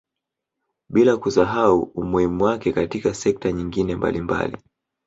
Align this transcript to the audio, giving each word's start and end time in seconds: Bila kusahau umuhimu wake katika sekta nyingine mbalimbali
Bila 0.89 1.17
kusahau 1.17 1.81
umuhimu 1.93 2.43
wake 2.43 2.73
katika 2.73 3.13
sekta 3.13 3.51
nyingine 3.51 3.95
mbalimbali 3.95 4.57